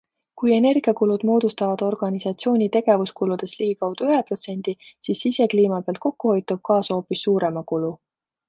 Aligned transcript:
Kui 0.41 0.51
energiakulud 0.53 1.25
moodustavad 1.29 1.83
organisatsiooni 1.87 2.69
tegevuskuludest 2.77 3.61
ligikaudu 3.61 4.09
ühe 4.09 4.17
protsendi, 4.31 4.75
siis 5.07 5.23
sisekliima 5.27 5.83
pealt 5.91 6.03
kokkuhoid 6.07 6.49
toob 6.55 6.67
kaasa 6.73 6.99
hoopis 7.01 7.27
suurema 7.29 7.67
kulu. 7.75 7.97